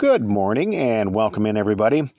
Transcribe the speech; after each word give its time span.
Good 0.00 0.24
morning 0.24 0.74
and 0.74 1.14
welcome 1.14 1.44
in, 1.44 1.58
everybody. 1.58 2.10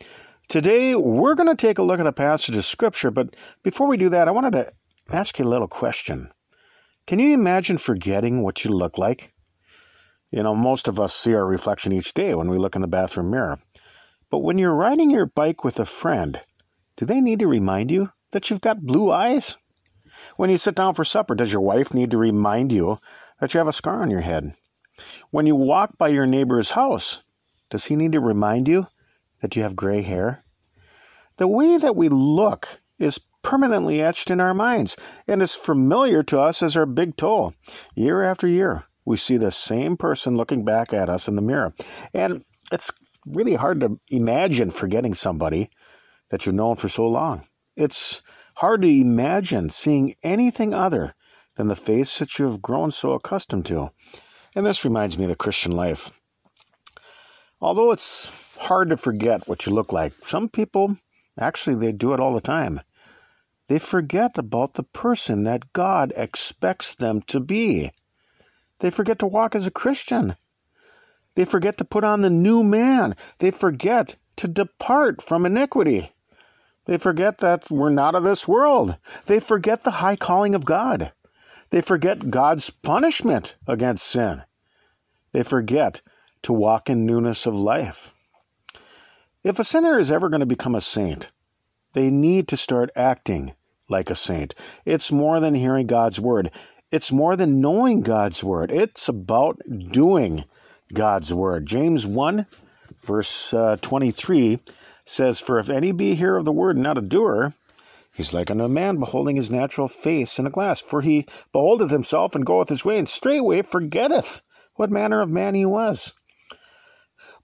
Today 0.47 0.93
we're 0.93 1.33
going 1.33 1.49
to 1.49 1.55
take 1.55 1.79
a 1.79 1.81
look 1.81 1.99
at 1.99 2.05
a 2.05 2.13
passage 2.13 2.55
of 2.55 2.63
Scripture, 2.63 3.09
but 3.09 3.35
before 3.63 3.87
we 3.87 3.97
do 3.97 4.07
that, 4.09 4.27
I 4.27 4.31
wanted 4.31 4.53
to 4.53 4.71
ask 5.11 5.39
you 5.39 5.45
a 5.45 5.49
little 5.49 5.67
question. 5.67 6.29
Can 7.07 7.17
you 7.17 7.33
imagine 7.33 7.79
forgetting 7.79 8.43
what 8.43 8.63
you 8.63 8.69
look 8.69 8.99
like? 8.99 9.33
You 10.29 10.43
know, 10.43 10.53
most 10.53 10.87
of 10.87 10.99
us 10.99 11.11
see 11.11 11.33
our 11.33 11.43
reflection 11.43 11.91
each 11.91 12.13
day 12.13 12.35
when 12.35 12.51
we 12.51 12.59
look 12.59 12.75
in 12.75 12.83
the 12.83 12.87
bathroom 12.87 13.31
mirror. 13.31 13.57
But 14.29 14.43
when 14.43 14.59
you're 14.59 14.75
riding 14.75 15.09
your 15.09 15.25
bike 15.25 15.63
with 15.63 15.79
a 15.79 15.85
friend, 15.85 16.39
do 16.97 17.07
they 17.07 17.19
need 17.19 17.39
to 17.39 17.47
remind 17.47 17.89
you 17.89 18.11
that 18.31 18.51
you've 18.51 18.61
got 18.61 18.85
blue 18.85 19.09
eyes? 19.09 19.57
When 20.37 20.51
you 20.51 20.57
sit 20.57 20.75
down 20.75 20.93
for 20.93 21.03
supper, 21.03 21.33
does 21.33 21.51
your 21.51 21.61
wife 21.61 21.95
need 21.95 22.11
to 22.11 22.19
remind 22.19 22.71
you 22.71 22.99
that 23.39 23.55
you 23.55 23.57
have 23.57 23.67
a 23.67 23.73
scar 23.73 24.03
on 24.03 24.11
your 24.11 24.21
head? 24.21 24.53
When 25.31 25.47
you 25.47 25.55
walk 25.55 25.97
by 25.97 26.09
your 26.09 26.27
neighbor's 26.27 26.69
house, 26.69 27.23
does 27.71 27.85
he 27.85 27.95
need 27.95 28.11
to 28.11 28.19
remind 28.19 28.67
you 28.67 28.85
that 29.41 29.55
you 29.55 29.63
have 29.63 29.75
gray 29.75 30.03
hair? 30.03 30.43
The 31.37 31.47
way 31.47 31.77
that 31.77 31.95
we 31.95 32.09
look 32.09 32.67
is 32.99 33.19
permanently 33.41 34.01
etched 34.01 34.29
in 34.29 34.39
our 34.39 34.53
minds 34.53 34.95
and 35.27 35.41
is 35.41 35.55
familiar 35.55 36.21
to 36.21 36.39
us 36.39 36.61
as 36.61 36.77
our 36.77 36.85
big 36.85 37.17
toe. 37.17 37.53
Year 37.95 38.21
after 38.21 38.47
year, 38.47 38.83
we 39.05 39.17
see 39.17 39.37
the 39.37 39.51
same 39.51 39.97
person 39.97 40.37
looking 40.37 40.63
back 40.63 40.93
at 40.93 41.09
us 41.09 41.27
in 41.27 41.35
the 41.35 41.41
mirror. 41.41 41.73
And 42.13 42.45
it's 42.71 42.91
really 43.25 43.55
hard 43.55 43.79
to 43.79 43.99
imagine 44.11 44.69
forgetting 44.69 45.13
somebody 45.13 45.69
that 46.29 46.45
you've 46.45 46.55
known 46.55 46.75
for 46.75 46.87
so 46.87 47.07
long. 47.07 47.47
It's 47.75 48.21
hard 48.55 48.81
to 48.83 48.87
imagine 48.87 49.69
seeing 49.69 50.15
anything 50.23 50.73
other 50.73 51.15
than 51.55 51.67
the 51.67 51.75
face 51.75 52.19
that 52.19 52.37
you 52.37 52.45
have 52.45 52.61
grown 52.61 52.91
so 52.91 53.13
accustomed 53.13 53.65
to. 53.67 53.91
And 54.55 54.65
this 54.65 54.85
reminds 54.85 55.17
me 55.17 55.25
of 55.25 55.29
the 55.29 55.35
Christian 55.35 55.71
life. 55.71 56.20
Although 57.61 57.91
it's 57.91 58.57
hard 58.57 58.89
to 58.89 58.97
forget 58.97 59.47
what 59.47 59.65
you 59.65 59.71
look 59.73 59.93
like, 59.93 60.13
some 60.23 60.49
people 60.49 60.97
actually 61.39 61.75
they 61.75 61.91
do 61.91 62.13
it 62.13 62.19
all 62.19 62.33
the 62.33 62.41
time. 62.41 62.81
They 63.67 63.79
forget 63.79 64.37
about 64.37 64.73
the 64.73 64.83
person 64.83 65.43
that 65.43 65.71
God 65.71 66.11
expects 66.15 66.95
them 66.95 67.21
to 67.27 67.39
be. 67.39 67.91
They 68.79 68.89
forget 68.89 69.19
to 69.19 69.27
walk 69.27 69.55
as 69.55 69.67
a 69.67 69.71
Christian. 69.71 70.35
They 71.35 71.45
forget 71.45 71.77
to 71.77 71.85
put 71.85 72.03
on 72.03 72.21
the 72.21 72.29
new 72.29 72.63
man. 72.63 73.15
They 73.39 73.51
forget 73.51 74.15
to 74.37 74.47
depart 74.47 75.21
from 75.21 75.45
iniquity. 75.45 76.11
They 76.85 76.97
forget 76.97 77.37
that 77.37 77.69
we're 77.69 77.91
not 77.91 78.15
of 78.15 78.23
this 78.23 78.47
world. 78.47 78.97
They 79.27 79.39
forget 79.39 79.83
the 79.83 79.91
high 79.91 80.15
calling 80.15 80.55
of 80.55 80.65
God. 80.65 81.13
They 81.69 81.79
forget 81.81 82.31
God's 82.31 82.69
punishment 82.71 83.55
against 83.67 84.05
sin. 84.05 84.41
They 85.31 85.43
forget 85.43 86.01
to 86.43 86.53
walk 86.53 86.89
in 86.89 87.05
newness 87.05 87.45
of 87.45 87.55
life. 87.55 88.13
If 89.43 89.59
a 89.59 89.63
sinner 89.63 89.99
is 89.99 90.11
ever 90.11 90.29
going 90.29 90.41
to 90.41 90.45
become 90.45 90.75
a 90.75 90.81
saint, 90.81 91.31
they 91.93 92.09
need 92.09 92.47
to 92.49 92.57
start 92.57 92.89
acting 92.95 93.53
like 93.89 94.09
a 94.09 94.15
saint. 94.15 94.53
It's 94.85 95.11
more 95.11 95.39
than 95.39 95.55
hearing 95.55 95.87
God's 95.87 96.19
word, 96.19 96.51
it's 96.91 97.11
more 97.11 97.35
than 97.35 97.61
knowing 97.61 98.01
God's 98.01 98.43
word. 98.43 98.71
It's 98.71 99.07
about 99.07 99.59
doing 99.91 100.43
God's 100.93 101.33
word. 101.33 101.65
James 101.65 102.05
1, 102.05 102.45
verse 103.01 103.53
uh, 103.53 103.77
23 103.81 104.59
says, 105.05 105.39
For 105.39 105.57
if 105.57 105.69
any 105.69 105.93
be 105.93 106.11
a 106.11 106.15
hearer 106.15 106.37
of 106.37 106.45
the 106.45 106.51
word 106.51 106.75
and 106.75 106.83
not 106.83 106.97
a 106.97 107.01
doer, 107.01 107.53
He's 108.13 108.33
like 108.33 108.51
unto 108.51 108.65
a 108.65 108.69
man 108.69 108.97
beholding 108.97 109.37
his 109.37 109.49
natural 109.49 109.87
face 109.87 110.37
in 110.37 110.45
a 110.45 110.49
glass. 110.49 110.81
For 110.81 111.01
he 111.01 111.25
beholdeth 111.51 111.91
himself 111.91 112.35
and 112.35 112.45
goeth 112.45 112.69
his 112.69 112.83
way, 112.83 112.97
and 112.97 113.07
straightway 113.07 113.61
forgetteth 113.61 114.41
what 114.75 114.89
manner 114.89 115.21
of 115.21 115.29
man 115.29 115.55
he 115.55 115.65
was. 115.65 116.13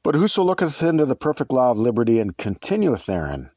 But 0.04 0.16
whoso 0.16 0.44
looketh 0.44 0.82
into 0.84 1.06
the 1.06 1.16
perfect 1.16 1.52
law 1.52 1.72
of 1.72 1.80
liberty 1.80 2.20
and 2.20 2.38
continueth 2.38 3.06
therein, 3.06 3.52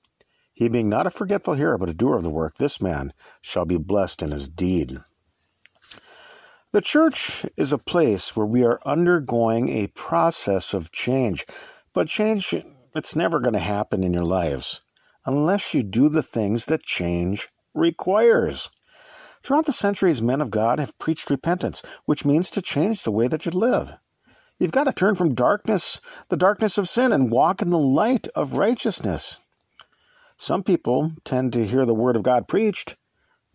he 0.52 0.68
being 0.68 0.88
not 0.88 1.06
a 1.06 1.10
forgetful 1.10 1.54
hearer, 1.54 1.78
but 1.78 1.88
a 1.88 1.94
doer 1.94 2.16
of 2.16 2.22
the 2.22 2.28
work, 2.28 2.56
this 2.56 2.82
man 2.82 3.12
shall 3.40 3.64
be 3.64 3.78
blessed 3.78 4.22
in 4.22 4.30
his 4.30 4.48
deed. 4.48 4.98
The 6.72 6.80
church 6.80 7.46
is 7.56 7.72
a 7.72 7.78
place 7.78 8.36
where 8.36 8.46
we 8.46 8.62
are 8.64 8.78
undergoing 8.84 9.68
a 9.70 9.88
process 9.88 10.74
of 10.74 10.92
change, 10.92 11.46
but 11.92 12.08
change, 12.08 12.54
it's 12.94 13.16
never 13.16 13.40
going 13.40 13.54
to 13.54 13.58
happen 13.58 14.04
in 14.04 14.12
your 14.12 14.24
lives 14.24 14.82
unless 15.24 15.74
you 15.74 15.82
do 15.82 16.08
the 16.08 16.22
things 16.22 16.66
that 16.66 16.82
change 16.82 17.48
requires. 17.74 18.70
Throughout 19.42 19.66
the 19.66 19.72
centuries, 19.72 20.20
men 20.20 20.40
of 20.40 20.50
God 20.50 20.78
have 20.78 20.98
preached 20.98 21.30
repentance, 21.30 21.82
which 22.04 22.24
means 22.24 22.50
to 22.50 22.62
change 22.62 23.02
the 23.02 23.10
way 23.10 23.28
that 23.28 23.46
you 23.46 23.52
live. 23.52 23.96
You've 24.60 24.72
got 24.72 24.84
to 24.84 24.92
turn 24.92 25.14
from 25.14 25.34
darkness, 25.34 26.02
the 26.28 26.36
darkness 26.36 26.76
of 26.76 26.86
sin, 26.86 27.12
and 27.12 27.30
walk 27.30 27.62
in 27.62 27.70
the 27.70 27.78
light 27.78 28.28
of 28.34 28.58
righteousness. 28.58 29.40
Some 30.36 30.62
people 30.62 31.12
tend 31.24 31.54
to 31.54 31.66
hear 31.66 31.86
the 31.86 31.94
word 31.94 32.14
of 32.14 32.22
God 32.22 32.46
preached, 32.46 32.96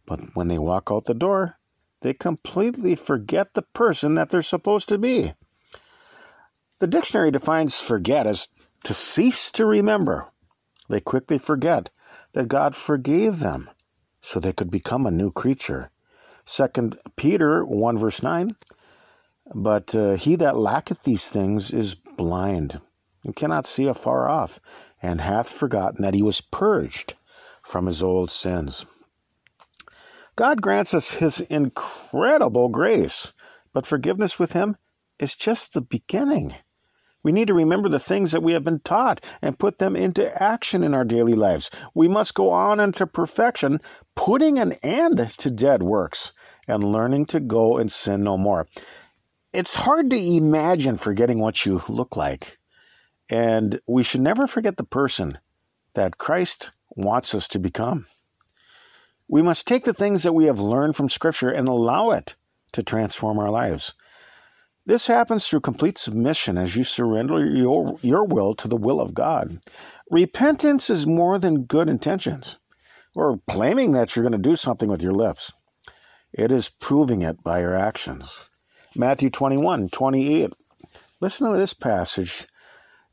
but 0.07 0.19
when 0.33 0.47
they 0.47 0.57
walk 0.57 0.89
out 0.91 1.05
the 1.05 1.13
door, 1.13 1.59
they 2.01 2.15
completely 2.15 2.95
forget 2.95 3.53
the 3.53 3.61
person 3.61 4.15
that 4.15 4.31
they're 4.31 4.41
supposed 4.41 4.89
to 4.89 4.97
be. 4.97 5.33
The 6.79 6.87
dictionary 6.87 7.29
defines 7.29 7.79
forget 7.79 8.25
as 8.25 8.47
to 8.83 8.93
cease 8.93 9.51
to 9.51 9.65
remember 9.65 10.31
they 10.89 11.01
quickly 11.01 11.37
forget 11.37 11.89
that 12.33 12.47
God 12.47 12.75
forgave 12.75 13.39
them 13.39 13.69
so 14.21 14.39
they 14.39 14.53
could 14.53 14.69
become 14.71 15.05
a 15.05 15.11
new 15.11 15.31
creature. 15.31 15.89
Second 16.45 16.97
Peter 17.15 17.63
1 17.63 17.97
verse 17.97 18.21
9 18.21 18.51
But 19.53 19.93
uh, 19.93 20.13
he 20.13 20.35
that 20.37 20.57
lacketh 20.57 21.03
these 21.03 21.29
things 21.29 21.71
is 21.71 21.95
blind 21.95 22.81
and 23.23 23.35
cannot 23.35 23.65
see 23.65 23.87
afar 23.87 24.27
off, 24.27 24.59
and 25.01 25.21
hath 25.21 25.49
forgotten 25.49 26.01
that 26.01 26.13
he 26.13 26.21
was 26.21 26.41
purged 26.41 27.15
from 27.63 27.85
his 27.85 28.03
old 28.03 28.29
sins. 28.29 28.85
God 30.35 30.61
grants 30.61 30.93
us 30.93 31.15
his 31.15 31.39
incredible 31.41 32.69
grace, 32.69 33.33
but 33.73 33.85
forgiveness 33.85 34.37
with 34.37 34.53
him 34.53 34.77
is 35.19 35.35
just 35.35 35.73
the 35.73 35.81
beginning. 35.81 36.53
We 37.23 37.31
need 37.31 37.47
to 37.47 37.55
remember 37.55 37.89
the 37.89 37.97
things 37.97 38.33
that 38.33 38.43
we 38.43 38.53
have 38.53 38.63
been 38.63 38.81
taught 38.81 39.25
and 39.41 39.57
put 39.57 39.79
them 39.79 39.95
into 39.95 40.43
action 40.43 40.83
in 40.83 40.93
our 40.93 41.03
daily 41.03 41.33
lives. 41.33 41.71
We 41.95 42.07
must 42.07 42.35
go 42.35 42.51
on 42.51 42.79
into 42.79 43.07
perfection, 43.07 43.79
putting 44.15 44.59
an 44.59 44.73
end 44.83 45.33
to 45.39 45.49
dead 45.49 45.81
works 45.81 46.33
and 46.67 46.83
learning 46.83 47.25
to 47.27 47.39
go 47.39 47.77
and 47.77 47.91
sin 47.91 48.23
no 48.23 48.37
more. 48.37 48.67
It's 49.55 49.73
hard 49.73 50.09
to 50.09 50.17
imagine 50.17 50.97
forgetting 50.97 51.39
what 51.39 51.65
you 51.65 51.81
look 51.87 52.17
like. 52.17 52.57
And 53.29 53.79
we 53.87 54.03
should 54.03 54.19
never 54.19 54.47
forget 54.47 54.75
the 54.75 54.83
person 54.83 55.37
that 55.93 56.17
Christ 56.17 56.71
wants 56.89 57.33
us 57.33 57.47
to 57.47 57.59
become. 57.59 58.05
We 59.29 59.41
must 59.41 59.65
take 59.65 59.85
the 59.85 59.93
things 59.93 60.23
that 60.23 60.33
we 60.33 60.43
have 60.43 60.59
learned 60.59 60.97
from 60.97 61.07
Scripture 61.07 61.51
and 61.51 61.69
allow 61.69 62.11
it 62.11 62.35
to 62.73 62.83
transform 62.83 63.39
our 63.39 63.49
lives. 63.49 63.93
This 64.85 65.07
happens 65.07 65.47
through 65.47 65.61
complete 65.61 65.97
submission 65.97 66.57
as 66.57 66.75
you 66.75 66.83
surrender 66.83 67.45
your, 67.45 67.95
your 68.01 68.25
will 68.25 68.55
to 68.55 68.67
the 68.67 68.75
will 68.75 68.99
of 68.99 69.13
God. 69.13 69.57
Repentance 70.11 70.89
is 70.89 71.07
more 71.07 71.39
than 71.39 71.63
good 71.63 71.87
intentions 71.87 72.59
or 73.15 73.39
claiming 73.49 73.93
that 73.93 74.17
you're 74.17 74.29
going 74.29 74.33
to 74.33 74.49
do 74.49 74.57
something 74.57 74.89
with 74.89 75.01
your 75.01 75.13
lips. 75.13 75.53
It 76.33 76.51
is 76.51 76.67
proving 76.67 77.21
it 77.21 77.41
by 77.41 77.61
your 77.61 77.73
actions. 77.73 78.49
Matthew 78.95 79.29
21 79.29 79.89
28. 79.89 80.53
Listen 81.21 81.51
to 81.51 81.57
this 81.57 81.73
passage. 81.73 82.47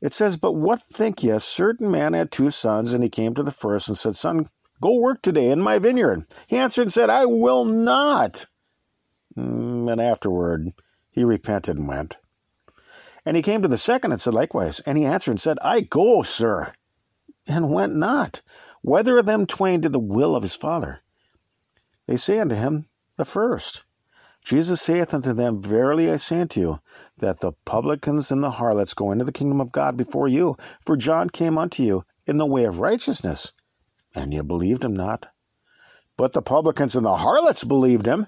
It 0.01 0.11
says, 0.13 0.37
But 0.37 0.53
what 0.53 0.81
think 0.81 1.23
ye? 1.23 1.29
A 1.29 1.39
certain 1.39 1.89
man 1.89 2.13
had 2.13 2.31
two 2.31 2.49
sons, 2.49 2.93
and 2.93 3.03
he 3.03 3.09
came 3.09 3.33
to 3.35 3.43
the 3.43 3.51
first 3.51 3.87
and 3.87 3.97
said, 3.97 4.15
Son, 4.15 4.49
go 4.81 4.95
work 4.95 5.21
today 5.21 5.49
in 5.49 5.61
my 5.61 5.79
vineyard. 5.79 6.25
He 6.47 6.57
answered 6.57 6.83
and 6.83 6.93
said, 6.93 7.09
I 7.09 7.25
will 7.25 7.63
not. 7.65 8.45
Mm, 9.37 9.91
and 9.91 10.01
afterward, 10.01 10.73
he 11.09 11.23
repented 11.23 11.77
and 11.77 11.87
went. 11.87 12.17
And 13.25 13.37
he 13.37 13.41
came 13.41 13.61
to 13.61 13.69
the 13.69 13.77
second 13.77 14.11
and 14.11 14.19
said 14.19 14.33
likewise. 14.33 14.81
And 14.81 14.97
he 14.97 15.05
answered 15.05 15.31
and 15.31 15.39
said, 15.39 15.57
I 15.61 15.81
go, 15.81 16.21
sir, 16.21 16.73
and 17.47 17.71
went 17.71 17.95
not. 17.95 18.41
Whether 18.81 19.17
of 19.17 19.25
them 19.25 19.45
twain 19.45 19.79
did 19.79 19.93
the 19.93 19.99
will 19.99 20.35
of 20.35 20.43
his 20.43 20.55
father? 20.55 20.99
They 22.05 22.17
say 22.17 22.39
unto 22.39 22.55
him, 22.55 22.87
The 23.15 23.25
first. 23.25 23.85
Jesus 24.43 24.81
saith 24.81 25.13
unto 25.13 25.33
them, 25.33 25.61
Verily 25.61 26.11
I 26.11 26.17
say 26.17 26.41
unto 26.41 26.59
you, 26.59 26.79
that 27.17 27.39
the 27.39 27.53
publicans 27.65 28.31
and 28.31 28.43
the 28.43 28.51
harlots 28.51 28.93
go 28.93 29.11
into 29.11 29.23
the 29.23 29.31
kingdom 29.31 29.61
of 29.61 29.71
God 29.71 29.95
before 29.95 30.27
you. 30.27 30.57
For 30.85 30.97
John 30.97 31.29
came 31.29 31.57
unto 31.57 31.83
you 31.83 32.03
in 32.27 32.37
the 32.37 32.45
way 32.45 32.65
of 32.65 32.79
righteousness, 32.79 33.53
and 34.13 34.33
ye 34.33 34.41
believed 34.41 34.83
him 34.83 34.93
not. 34.93 35.27
But 36.17 36.33
the 36.33 36.41
publicans 36.41 36.95
and 36.95 37.05
the 37.05 37.17
harlots 37.17 37.63
believed 37.63 38.05
him. 38.05 38.27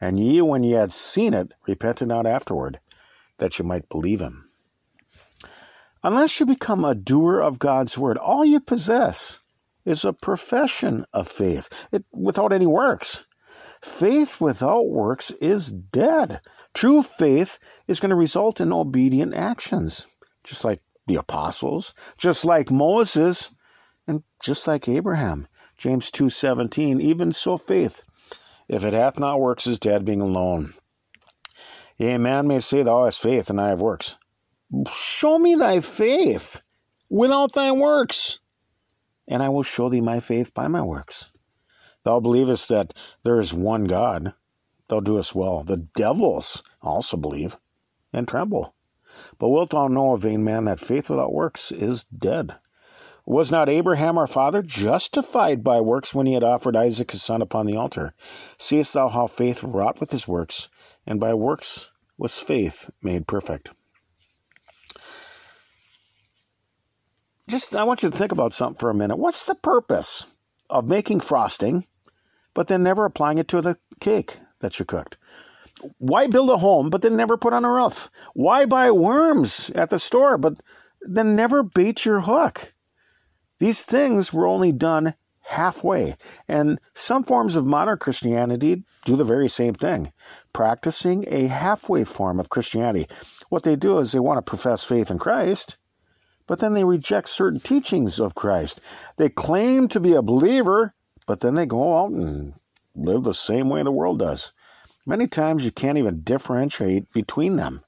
And 0.00 0.18
ye, 0.18 0.40
when 0.40 0.62
ye 0.62 0.72
had 0.72 0.92
seen 0.92 1.34
it, 1.34 1.52
repented 1.66 2.08
not 2.08 2.26
afterward, 2.26 2.80
that 3.36 3.58
ye 3.58 3.66
might 3.66 3.88
believe 3.90 4.20
him. 4.20 4.50
Unless 6.02 6.40
you 6.40 6.46
become 6.46 6.84
a 6.84 6.94
doer 6.94 7.40
of 7.40 7.58
God's 7.58 7.98
word, 7.98 8.16
all 8.16 8.44
you 8.44 8.60
possess 8.60 9.42
is 9.84 10.04
a 10.04 10.14
profession 10.14 11.04
of 11.12 11.28
faith 11.28 11.88
it, 11.92 12.04
without 12.12 12.52
any 12.52 12.66
works. 12.66 13.26
Faith 13.82 14.40
without 14.40 14.88
works 14.88 15.30
is 15.32 15.72
dead. 15.72 16.40
True 16.74 17.02
faith 17.02 17.58
is 17.88 17.98
going 17.98 18.10
to 18.10 18.16
result 18.16 18.60
in 18.60 18.72
obedient 18.72 19.34
actions, 19.34 20.06
just 20.44 20.64
like 20.64 20.80
the 21.06 21.16
apostles, 21.16 21.94
just 22.18 22.44
like 22.44 22.70
Moses, 22.70 23.54
and 24.06 24.22
just 24.42 24.66
like 24.66 24.88
Abraham. 24.88 25.48
James 25.78 26.10
2:17, 26.10 27.00
even 27.00 27.32
so 27.32 27.56
faith, 27.56 28.04
if 28.68 28.84
it 28.84 28.92
hath 28.92 29.18
not 29.18 29.40
works, 29.40 29.66
is 29.66 29.78
dead 29.78 30.04
being 30.04 30.20
alone. 30.20 30.74
Yea, 31.96 32.18
man 32.18 32.46
may 32.46 32.58
say, 32.58 32.82
Thou 32.82 33.04
hast 33.04 33.22
faith, 33.22 33.50
and 33.50 33.60
I 33.60 33.70
have 33.70 33.80
works. 33.80 34.16
Show 34.88 35.38
me 35.38 35.54
thy 35.54 35.80
faith 35.80 36.62
without 37.08 37.52
thy 37.52 37.72
works, 37.72 38.40
and 39.26 39.42
I 39.42 39.48
will 39.48 39.62
show 39.62 39.88
thee 39.88 40.00
my 40.00 40.20
faith 40.20 40.54
by 40.54 40.68
my 40.68 40.82
works. 40.82 41.32
Thou 42.02 42.20
believest 42.20 42.68
that 42.68 42.94
there 43.22 43.38
is 43.38 43.52
one 43.52 43.84
God, 43.84 44.32
thou 44.88 45.00
doest 45.00 45.34
well. 45.34 45.62
The 45.62 45.76
devils 45.76 46.62
also 46.82 47.16
believe 47.16 47.56
and 48.12 48.26
tremble. 48.26 48.74
But 49.38 49.48
wilt 49.48 49.70
thou 49.70 49.88
know, 49.88 50.12
a 50.12 50.18
vain 50.18 50.44
man, 50.44 50.64
that 50.64 50.80
faith 50.80 51.10
without 51.10 51.32
works 51.32 51.72
is 51.72 52.04
dead? 52.04 52.54
Was 53.26 53.50
not 53.50 53.68
Abraham 53.68 54.18
our 54.18 54.26
father 54.26 54.62
justified 54.62 55.62
by 55.62 55.80
works 55.80 56.14
when 56.14 56.26
he 56.26 56.34
had 56.34 56.42
offered 56.42 56.76
Isaac 56.76 57.10
his 57.10 57.22
son 57.22 57.42
upon 57.42 57.66
the 57.66 57.76
altar? 57.76 58.14
Seest 58.58 58.94
thou 58.94 59.08
how 59.08 59.26
faith 59.26 59.62
wrought 59.62 60.00
with 60.00 60.10
his 60.10 60.26
works, 60.26 60.68
and 61.06 61.20
by 61.20 61.34
works 61.34 61.92
was 62.16 62.42
faith 62.42 62.90
made 63.02 63.26
perfect? 63.26 63.72
Just, 67.48 67.74
I 67.76 67.84
want 67.84 68.02
you 68.02 68.10
to 68.10 68.16
think 68.16 68.32
about 68.32 68.52
something 68.52 68.78
for 68.78 68.90
a 68.90 68.94
minute. 68.94 69.16
What's 69.16 69.46
the 69.46 69.56
purpose 69.56 70.26
of 70.68 70.88
making 70.88 71.20
frosting, 71.20 71.86
but 72.54 72.68
then 72.68 72.82
never 72.82 73.04
applying 73.04 73.38
it 73.38 73.48
to 73.48 73.60
the 73.60 73.76
cake 74.00 74.38
that 74.60 74.78
you 74.78 74.84
cooked? 74.84 75.16
Why 75.98 76.26
build 76.26 76.50
a 76.50 76.58
home, 76.58 76.90
but 76.90 77.02
then 77.02 77.16
never 77.16 77.36
put 77.36 77.52
on 77.52 77.64
a 77.64 77.70
roof? 77.70 78.10
Why 78.34 78.66
buy 78.66 78.90
worms 78.90 79.70
at 79.74 79.90
the 79.90 79.98
store, 79.98 80.36
but 80.36 80.60
then 81.00 81.36
never 81.36 81.62
bait 81.62 82.04
your 82.04 82.20
hook? 82.20 82.74
These 83.58 83.84
things 83.84 84.32
were 84.32 84.46
only 84.46 84.72
done 84.72 85.14
halfway, 85.40 86.16
and 86.48 86.78
some 86.94 87.24
forms 87.24 87.56
of 87.56 87.66
modern 87.66 87.98
Christianity 87.98 88.84
do 89.04 89.16
the 89.16 89.24
very 89.24 89.48
same 89.48 89.74
thing, 89.74 90.12
practicing 90.52 91.24
a 91.28 91.48
halfway 91.48 92.04
form 92.04 92.38
of 92.38 92.50
Christianity. 92.50 93.06
What 93.48 93.64
they 93.64 93.76
do 93.76 93.98
is 93.98 94.12
they 94.12 94.20
want 94.20 94.38
to 94.38 94.42
profess 94.42 94.84
faith 94.84 95.10
in 95.10 95.18
Christ, 95.18 95.76
but 96.46 96.60
then 96.60 96.74
they 96.74 96.84
reject 96.84 97.28
certain 97.28 97.60
teachings 97.60 98.20
of 98.20 98.34
Christ. 98.34 98.80
They 99.16 99.28
claim 99.28 99.88
to 99.88 100.00
be 100.00 100.14
a 100.14 100.22
believer, 100.22 100.94
but 101.30 101.38
then 101.38 101.54
they 101.54 101.64
go 101.64 101.96
out 101.96 102.10
and 102.10 102.54
live 102.96 103.22
the 103.22 103.32
same 103.32 103.68
way 103.68 103.84
the 103.84 103.92
world 103.92 104.18
does. 104.18 104.52
Many 105.06 105.28
times 105.28 105.64
you 105.64 105.70
can't 105.70 105.96
even 105.96 106.22
differentiate 106.22 107.12
between 107.12 107.54
them 107.54 107.84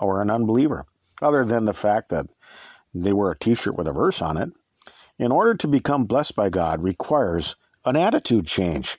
or 0.00 0.22
an 0.22 0.30
unbeliever, 0.30 0.86
other 1.20 1.44
than 1.44 1.66
the 1.66 1.74
fact 1.74 2.08
that 2.08 2.24
they 2.94 3.12
wear 3.12 3.32
a 3.32 3.38
t 3.38 3.54
shirt 3.54 3.76
with 3.76 3.86
a 3.86 3.92
verse 3.92 4.22
on 4.22 4.38
it. 4.38 4.48
In 5.18 5.30
order 5.30 5.54
to 5.56 5.68
become 5.68 6.06
blessed 6.06 6.36
by 6.36 6.48
God 6.48 6.82
requires 6.82 7.56
an 7.84 7.96
attitude 7.96 8.46
change. 8.46 8.96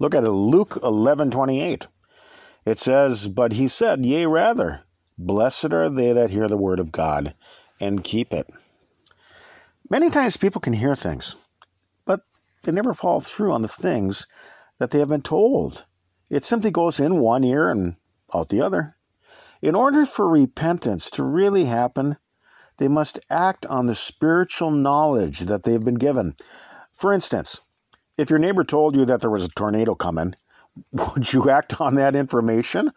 Look 0.00 0.12
at 0.12 0.24
Luke 0.24 0.80
11 0.82 1.30
28. 1.30 1.86
It 2.64 2.78
says, 2.80 3.28
But 3.28 3.52
he 3.52 3.68
said, 3.68 4.04
Yea, 4.04 4.26
rather, 4.26 4.82
blessed 5.16 5.72
are 5.72 5.88
they 5.88 6.12
that 6.14 6.30
hear 6.30 6.48
the 6.48 6.56
word 6.56 6.80
of 6.80 6.90
God 6.90 7.36
and 7.78 8.02
keep 8.02 8.34
it. 8.34 8.50
Many 9.88 10.10
times 10.10 10.36
people 10.36 10.60
can 10.60 10.72
hear 10.72 10.96
things, 10.96 11.36
they 12.68 12.74
never 12.74 12.92
follow 12.92 13.20
through 13.20 13.54
on 13.54 13.62
the 13.62 13.68
things 13.68 14.26
that 14.78 14.90
they 14.90 14.98
have 14.98 15.08
been 15.08 15.22
told. 15.22 15.86
It 16.28 16.44
simply 16.44 16.70
goes 16.70 17.00
in 17.00 17.18
one 17.18 17.42
ear 17.42 17.70
and 17.70 17.96
out 18.34 18.50
the 18.50 18.60
other. 18.60 18.94
In 19.62 19.74
order 19.74 20.04
for 20.04 20.28
repentance 20.28 21.10
to 21.12 21.24
really 21.24 21.64
happen, 21.64 22.18
they 22.76 22.88
must 22.88 23.20
act 23.30 23.64
on 23.64 23.86
the 23.86 23.94
spiritual 23.94 24.70
knowledge 24.70 25.40
that 25.40 25.62
they've 25.62 25.82
been 25.82 25.94
given. 25.94 26.36
For 26.92 27.14
instance, 27.14 27.62
if 28.18 28.28
your 28.28 28.38
neighbor 28.38 28.64
told 28.64 28.96
you 28.96 29.06
that 29.06 29.22
there 29.22 29.30
was 29.30 29.46
a 29.46 29.50
tornado 29.50 29.94
coming, 29.94 30.34
would 30.92 31.32
you 31.32 31.48
act 31.48 31.80
on 31.80 31.94
that 31.94 32.14
information? 32.14 32.92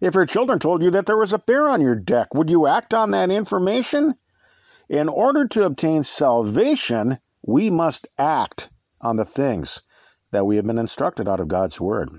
If 0.00 0.14
your 0.14 0.24
children 0.24 0.58
told 0.58 0.82
you 0.82 0.90
that 0.92 1.04
there 1.04 1.18
was 1.18 1.34
a 1.34 1.38
bear 1.38 1.68
on 1.68 1.82
your 1.82 1.96
deck, 1.96 2.34
would 2.34 2.48
you 2.48 2.66
act 2.66 2.94
on 2.94 3.10
that 3.10 3.30
information? 3.30 4.14
In 4.88 5.10
order 5.10 5.46
to 5.48 5.64
obtain 5.64 6.02
salvation, 6.02 7.18
we 7.42 7.68
must 7.68 8.06
act 8.16 8.70
on 9.00 9.16
the 9.16 9.24
things 9.24 9.82
that 10.30 10.46
we 10.46 10.56
have 10.56 10.64
been 10.64 10.78
instructed 10.78 11.28
out 11.28 11.40
of 11.40 11.48
God's 11.48 11.80
Word. 11.80 12.10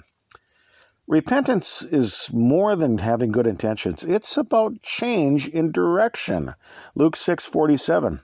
Repentance 1.08 1.84
is 1.84 2.30
more 2.34 2.76
than 2.76 2.98
having 2.98 3.32
good 3.32 3.48
intentions. 3.48 4.04
It's 4.04 4.36
about 4.36 4.82
change 4.82 5.48
in 5.48 5.72
direction. 5.72 6.54
Luke 6.96 7.16
6:47. 7.16 8.22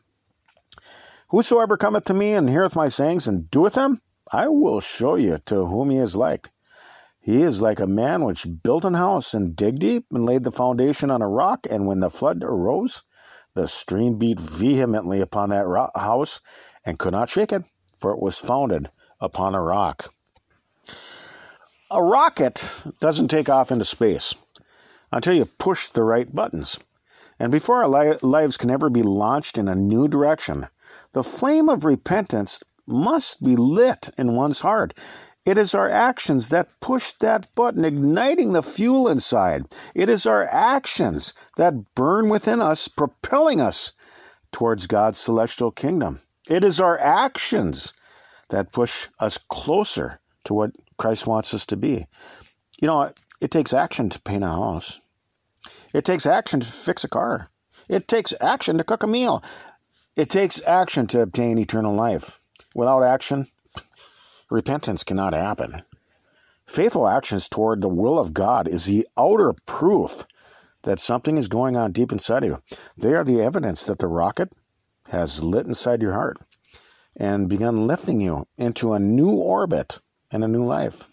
Whosoever 1.30 1.78
cometh 1.78 2.04
to 2.06 2.14
me 2.14 2.34
and 2.34 2.50
heareth 2.50 2.76
my 2.76 2.90
sayings 2.90 3.28
and 3.28 3.50
doeth 3.50 3.76
them, 3.76 4.02
I 4.32 4.50
will 4.50 4.82
show 4.82 5.16
you 5.16 5.38
to 5.46 5.66
whom 5.66 5.90
he 5.90 5.98
is 5.98 6.16
like. 6.16 6.52
He 7.20 7.42
is 7.42 7.62
like 7.62 7.80
a 7.80 7.88
man 7.88 8.26
which 8.26 8.46
built 8.64 8.84
an 8.84 8.96
house 8.96 9.34
and 9.34 9.56
digged 9.56 9.80
deep 9.80 10.08
and 10.12 10.26
laid 10.26 10.44
the 10.44 10.52
foundation 10.52 11.10
on 11.10 11.22
a 11.22 11.28
rock, 11.28 11.66
and 11.70 11.88
when 11.88 12.02
the 12.02 12.10
flood 12.10 12.44
arose, 12.44 13.04
the 13.54 13.66
stream 13.66 14.18
beat 14.18 14.40
vehemently 14.40 15.22
upon 15.22 15.50
that 15.50 15.92
house 15.96 16.42
and 16.86 17.00
could 17.00 17.14
not 17.14 17.30
shake 17.30 17.54
it, 17.54 17.64
for 18.04 18.12
it 18.12 18.20
was 18.20 18.38
founded 18.38 18.90
upon 19.22 19.56
a 19.56 19.62
rock. 19.62 20.14
A 21.90 22.04
rocket 22.04 22.84
doesn't 23.00 23.30
take 23.30 23.48
off 23.48 23.72
into 23.72 23.86
space 23.86 24.36
until 25.10 25.34
you 25.34 25.46
push 25.46 25.88
the 25.88 26.04
right 26.04 26.36
buttons. 26.36 26.78
And 27.40 27.50
before 27.50 27.82
our 27.82 27.88
li- 27.88 28.20
lives 28.22 28.58
can 28.58 28.70
ever 28.70 28.90
be 28.90 29.04
launched 29.04 29.58
in 29.58 29.70
a 29.70 29.76
new 29.76 30.10
direction, 30.10 30.68
the 31.14 31.24
flame 31.24 31.70
of 31.70 31.86
repentance 31.86 32.62
must 32.86 33.42
be 33.42 33.56
lit 33.56 34.10
in 34.18 34.36
one's 34.36 34.60
heart. 34.60 34.94
It 35.46 35.58
is 35.58 35.74
our 35.74 35.90
actions 35.90 36.50
that 36.50 36.82
push 36.82 37.14
that 37.14 37.56
button, 37.56 37.86
igniting 37.86 38.52
the 38.52 38.62
fuel 38.62 39.08
inside. 39.08 39.74
It 39.96 40.10
is 40.10 40.26
our 40.26 40.44
actions 40.44 41.34
that 41.56 41.96
burn 41.96 42.28
within 42.28 42.62
us, 42.62 42.90
propelling 42.90 43.62
us 43.62 43.94
towards 44.52 44.88
God's 44.88 45.20
celestial 45.20 45.72
kingdom. 45.72 46.20
It 46.50 46.64
is 46.64 46.80
our 46.80 47.00
actions 47.00 47.94
that 48.50 48.72
push 48.72 49.08
us 49.20 49.38
closer 49.38 50.20
to 50.46 50.54
what 50.54 50.76
Christ 50.98 51.26
wants 51.26 51.54
us 51.54 51.66
to 51.68 51.78
be. 51.78 52.06
You 52.82 52.88
know, 52.88 53.12
it 53.40 53.52
takes 53.52 53.74
action 53.74 54.10
to 54.10 54.22
paint 54.22 54.44
a 54.44 54.48
house. 54.48 55.02
It 55.94 56.06
takes 56.06 56.26
action 56.26 56.60
to 56.60 56.68
fix 56.68 57.04
a 57.04 57.10
car. 57.10 57.50
It 57.90 58.08
takes 58.08 58.34
action 58.42 58.78
to 58.78 58.84
cook 58.84 59.04
a 59.04 59.08
meal. 59.08 59.44
It 60.16 60.30
takes 60.30 60.62
action 60.68 61.08
to 61.08 61.22
obtain 61.22 61.58
eternal 61.58 61.96
life. 61.96 62.40
Without 62.76 63.04
action, 63.04 63.48
repentance 64.50 65.04
cannot 65.04 65.34
happen. 65.34 65.84
Faithful 66.68 67.08
actions 67.08 67.50
toward 67.50 67.82
the 67.82 67.90
will 67.90 68.20
of 68.20 68.34
God 68.34 68.68
is 68.68 68.86
the 68.86 69.08
outer 69.18 69.54
proof 69.66 70.26
that 70.84 71.00
something 71.00 71.38
is 71.38 71.48
going 71.48 71.76
on 71.76 71.92
deep 71.92 72.12
inside 72.12 72.44
of 72.44 72.50
you. 72.50 72.78
They 72.98 73.14
are 73.14 73.24
the 73.24 73.42
evidence 73.42 73.86
that 73.86 74.00
the 74.00 74.08
rocket 74.08 74.54
has 75.10 75.44
lit 75.44 75.68
inside 75.68 76.02
your 76.02 76.14
heart 76.14 76.38
and 77.16 77.50
begun 77.50 77.88
lifting 77.88 78.22
you 78.22 78.46
into 78.58 78.94
a 78.94 79.00
new 79.00 79.32
orbit 79.32 80.02
and 80.32 80.44
a 80.44 80.48
new 80.48 80.66
life. 80.66 81.08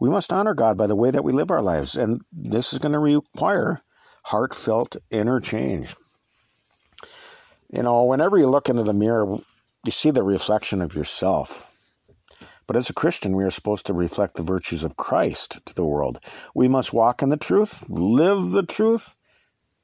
We 0.00 0.10
must 0.10 0.32
honor 0.32 0.54
God 0.54 0.76
by 0.76 0.86
the 0.86 0.96
way 0.96 1.10
that 1.10 1.24
we 1.24 1.32
live 1.32 1.50
our 1.50 1.62
lives, 1.62 1.96
and 1.96 2.22
this 2.32 2.72
is 2.72 2.78
going 2.78 2.92
to 2.92 2.98
require 2.98 3.82
heartfelt 4.24 4.96
inner 5.10 5.40
change. 5.40 5.94
You 7.72 7.82
know, 7.82 8.04
whenever 8.04 8.38
you 8.38 8.48
look 8.48 8.68
into 8.68 8.82
the 8.82 8.92
mirror, 8.92 9.36
you 9.84 9.90
see 9.90 10.10
the 10.10 10.22
reflection 10.22 10.80
of 10.82 10.94
yourself. 10.94 11.70
But 12.66 12.76
as 12.76 12.88
a 12.88 12.94
Christian, 12.94 13.36
we 13.36 13.44
are 13.44 13.50
supposed 13.50 13.86
to 13.86 13.94
reflect 13.94 14.36
the 14.36 14.42
virtues 14.42 14.84
of 14.84 14.96
Christ 14.96 15.64
to 15.66 15.74
the 15.74 15.84
world. 15.84 16.20
We 16.54 16.68
must 16.68 16.92
walk 16.92 17.22
in 17.22 17.28
the 17.28 17.36
truth, 17.36 17.84
live 17.88 18.50
the 18.50 18.62
truth, 18.62 19.14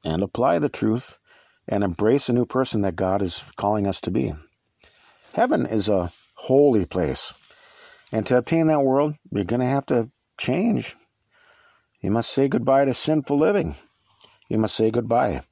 and 0.05 0.23
apply 0.23 0.61
the 0.61 0.69
truth, 0.69 1.19
and 1.69 1.83
embrace 1.83 2.29
a 2.29 2.33
new 2.33 2.47
person 2.47 2.83
that 2.83 2.97
God 2.97 3.23
is 3.23 3.45
calling 3.57 3.87
us 3.87 4.01
to 4.03 4.11
be. 4.11 4.33
Heaven 5.35 5.67
is 5.67 5.89
a 5.89 6.13
holy 6.35 6.87
place. 6.87 7.35
And 8.13 8.25
to 8.27 8.39
obtain 8.39 8.69
that 8.69 8.83
world, 8.83 9.15
you're 9.31 9.45
going 9.45 9.61
to 9.61 9.67
have 9.67 9.87
to 9.87 10.09
change. 10.39 10.97
You 12.01 12.11
must 12.11 12.31
say 12.31 12.49
goodbye 12.49 12.85
to 12.85 12.95
sinful 12.95 13.37
living. 13.37 13.75
You 14.49 14.59
must 14.59 14.77
say 14.77 14.91
goodbye 14.91 15.43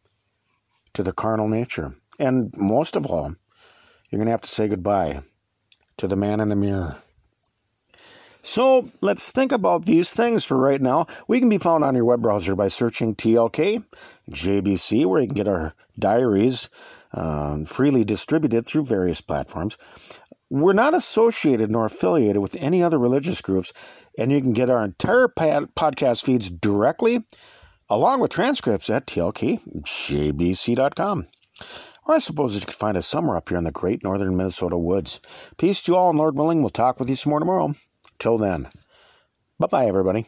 to 0.92 1.02
the 1.02 1.12
carnal 1.12 1.48
nature. 1.48 1.96
And 2.18 2.54
most 2.56 2.96
of 2.96 3.06
all, 3.06 3.34
you're 4.10 4.18
going 4.18 4.26
to 4.26 4.32
have 4.32 4.42
to 4.42 4.48
say 4.48 4.68
goodbye 4.68 5.22
to 5.96 6.06
the 6.06 6.16
man 6.16 6.40
in 6.40 6.48
the 6.48 6.56
mirror. 6.56 6.96
So 8.44 8.86
let's 9.00 9.32
think 9.32 9.52
about 9.52 9.86
these 9.86 10.12
things 10.12 10.44
for 10.44 10.58
right 10.58 10.80
now. 10.80 11.06
We 11.28 11.40
can 11.40 11.48
be 11.48 11.56
found 11.56 11.82
on 11.82 11.96
your 11.96 12.04
web 12.04 12.20
browser 12.20 12.54
by 12.54 12.68
searching 12.68 13.14
TLK 13.14 13.82
JBC, 14.30 15.06
where 15.06 15.22
you 15.22 15.26
can 15.26 15.34
get 15.34 15.48
our 15.48 15.72
diaries 15.98 16.68
um, 17.14 17.64
freely 17.64 18.04
distributed 18.04 18.66
through 18.66 18.84
various 18.84 19.22
platforms. 19.22 19.78
We're 20.50 20.74
not 20.74 20.92
associated 20.92 21.72
nor 21.72 21.86
affiliated 21.86 22.42
with 22.42 22.54
any 22.56 22.82
other 22.82 22.98
religious 22.98 23.40
groups, 23.40 23.72
and 24.18 24.30
you 24.30 24.42
can 24.42 24.52
get 24.52 24.68
our 24.68 24.84
entire 24.84 25.28
podcast 25.28 26.22
feeds 26.22 26.50
directly 26.50 27.24
along 27.88 28.20
with 28.20 28.30
transcripts 28.30 28.90
at 28.90 29.06
tlkjbc.com. 29.06 29.56
Or 32.06 32.14
I 32.14 32.18
suppose 32.18 32.54
you 32.54 32.60
could 32.60 32.74
find 32.74 32.98
us 32.98 33.06
somewhere 33.06 33.38
up 33.38 33.48
here 33.48 33.56
in 33.56 33.64
the 33.64 33.72
great 33.72 34.04
northern 34.04 34.36
Minnesota 34.36 34.76
woods. 34.76 35.22
Peace 35.56 35.80
to 35.82 35.92
you 35.92 35.96
all, 35.96 36.12
Lord 36.12 36.36
willing. 36.36 36.60
We'll 36.60 36.68
talk 36.68 37.00
with 37.00 37.08
you 37.08 37.16
some 37.16 37.30
more 37.30 37.40
tomorrow. 37.40 37.74
Till 38.18 38.38
then, 38.38 38.68
bye 39.58 39.66
bye, 39.66 39.86
everybody. 39.86 40.26